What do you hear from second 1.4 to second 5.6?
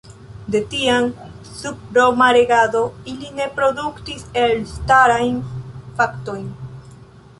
sub roma regado, ili ne produktis elstarajn